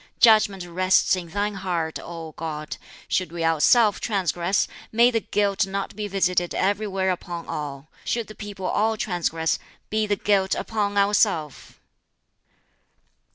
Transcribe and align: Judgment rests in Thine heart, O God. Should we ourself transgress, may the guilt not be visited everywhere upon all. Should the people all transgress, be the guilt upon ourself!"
Judgment 0.19 0.63
rests 0.65 1.15
in 1.15 1.27
Thine 1.27 1.53
heart, 1.53 1.99
O 2.01 2.31
God. 2.31 2.77
Should 3.07 3.31
we 3.31 3.43
ourself 3.45 3.99
transgress, 3.99 4.67
may 4.91 5.11
the 5.11 5.19
guilt 5.19 5.67
not 5.67 5.95
be 5.95 6.07
visited 6.07 6.55
everywhere 6.55 7.11
upon 7.11 7.45
all. 7.47 7.87
Should 8.03 8.25
the 8.25 8.33
people 8.33 8.65
all 8.65 8.97
transgress, 8.97 9.59
be 9.91 10.07
the 10.07 10.15
guilt 10.15 10.55
upon 10.55 10.97
ourself!" 10.97 11.79